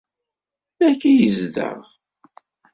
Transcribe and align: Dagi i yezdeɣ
Dagi 0.79 1.11
i 1.11 1.17
yezdeɣ 1.21 1.77